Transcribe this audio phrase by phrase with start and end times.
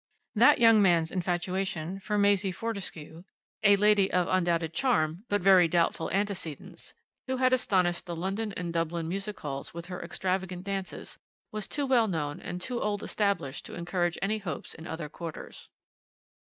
[0.33, 3.23] That young man's infatuation for Maisie Fortescue,
[3.63, 6.95] a lady of undoubted charm but very doubtful antecedents,
[7.27, 11.19] who had astonished the London and Dublin music halls with her extravagant dances,
[11.51, 15.69] was too well known and too old established to encourage any hopes in other quarters.